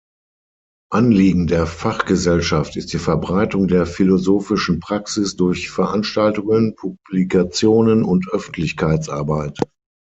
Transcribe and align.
Anliegen 0.91 1.45
der 1.45 1.67
Fachgesellschaft 1.67 2.75
ist 2.75 2.91
die 2.91 2.97
Verbreitung 2.97 3.67
der 3.67 3.85
Philosophischen 3.85 4.79
Praxis 4.79 5.35
durch 5.35 5.69
Veranstaltungen, 5.69 6.73
Publikationen 6.73 8.03
und 8.03 8.27
Öffentlichkeitsarbeit. 8.29 9.59